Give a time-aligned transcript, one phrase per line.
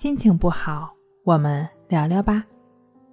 [0.00, 2.42] 心情不好，我们聊聊吧。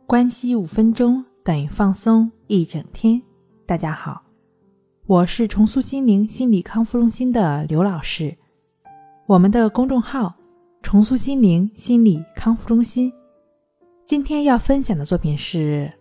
[0.06, 3.22] 关系五分钟等于放松一整天。
[3.66, 4.24] 大家好，
[5.06, 8.34] 我是重塑心灵心理康复中心的刘老师。
[9.26, 10.34] 我们的公众号
[10.82, 13.12] “重塑心灵心理康复中心”。
[14.08, 15.92] 今天要分享的作品是：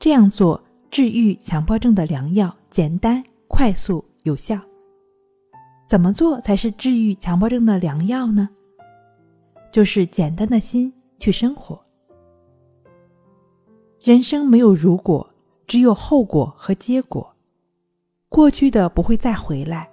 [0.00, 0.60] 这样做
[0.90, 4.58] 治愈强迫症的良药，简单、快速、有效。
[5.88, 8.48] 怎么做才是治愈强迫症的良药呢？
[9.70, 11.80] 就是简单的心去生活。
[14.00, 15.28] 人生没有如果，
[15.66, 17.34] 只有后果和结果。
[18.28, 19.88] 过去的不会再回来，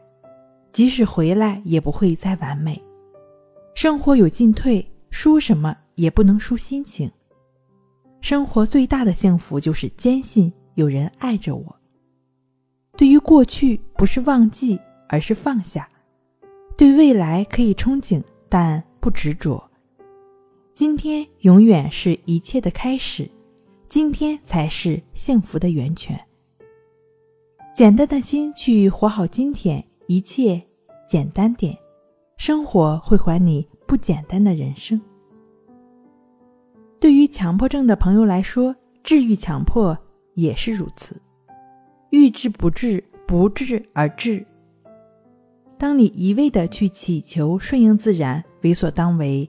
[0.71, 2.81] 即使回来也不会再完美。
[3.73, 7.11] 生活有进退，输什么也不能输心情。
[8.21, 11.75] 生活最大的幸福就是坚信有人爱着我。
[12.97, 14.79] 对于过去，不是忘记。
[15.07, 15.87] 而是放下，
[16.75, 19.63] 对未来可以憧憬，但不执着。
[20.73, 23.29] 今天永远是一切的开始，
[23.87, 26.19] 今天才是幸福的源泉。
[27.71, 30.59] 简单的心去活好今天，一切
[31.07, 31.77] 简单点，
[32.37, 34.99] 生活会还你不简单的人生。
[36.99, 39.95] 对于强迫症的朋友来说，治愈强迫
[40.33, 41.21] 也是如此，
[42.09, 44.43] 欲治不治，不治而治。
[45.77, 49.47] 当你一味的去祈求顺应自然、为所当为，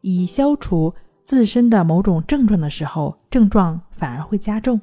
[0.00, 4.80] 以消除自身的某种症状的时候，症状反而会加重；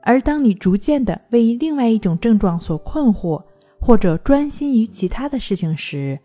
[0.00, 3.42] 而当你逐渐的为另外一种症状所困惑，
[3.80, 6.16] 或者专心于其他的事情时，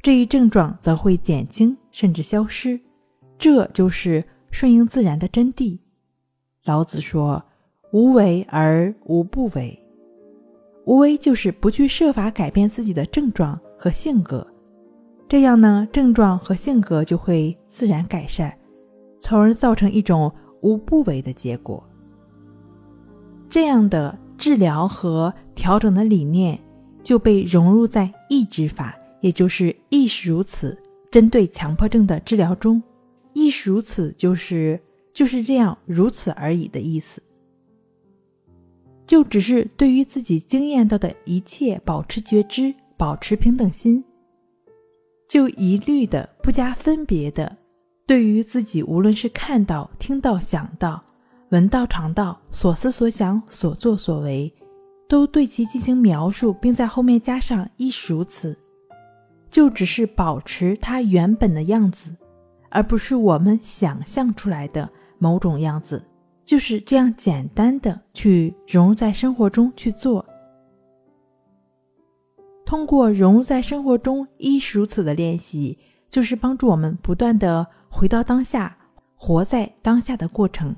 [0.00, 2.80] 这一症状则会减轻甚至消失。
[3.36, 5.76] 这就是顺应自然的真谛。
[6.64, 7.42] 老子说
[7.92, 9.76] ：“无为而无不为。”
[10.86, 14.46] 无为就是不去设法改变自己的症状和性格，
[15.30, 18.52] 这样呢，症状和性格就会自然改善，
[19.20, 21.80] 从而造成一种无不为的结果。
[23.48, 26.58] 这样的治疗和调整的理念
[27.04, 30.76] 就被融入在意志法，也就是亦是如此，
[31.12, 32.82] 针对强迫症的治疗中，
[33.32, 34.80] 亦是如此就是
[35.14, 37.22] 就是这样如此而已的意思。
[39.06, 44.02] 就只是对于自己经验到的一切保持觉知，保持平等心，
[45.30, 47.56] 就一律的不加分别的，
[48.04, 51.00] 对于自己无论是看到、听到、想到、
[51.50, 54.52] 闻到、尝到、所思所想、所作所为，
[55.08, 58.58] 都对其进行描述，并在后面加上亦是如此，
[59.48, 62.10] 就只是保持它原本的样子，
[62.68, 64.90] 而不是我们想象出来的
[65.20, 66.04] 某种样子。
[66.44, 70.26] 就是这样简单的去融入在生活中去做，
[72.70, 75.76] 通过融入在生活中亦是如此的练习，
[76.08, 78.76] 就是帮助我们不断的回到当下，
[79.16, 80.72] 活在当下的过程，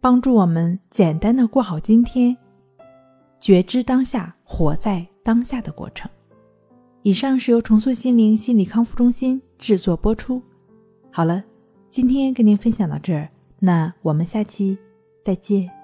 [0.00, 2.36] 帮助我们简单的过好今天，
[3.38, 6.10] 觉知当下，活在当下的过程。
[7.02, 10.42] 以上是由重塑心灵心理康复中心制作播出。
[11.12, 11.44] 好了，
[11.88, 13.28] 今天跟您分享到这儿。
[13.60, 14.76] 那我们下期
[15.22, 15.83] 再见。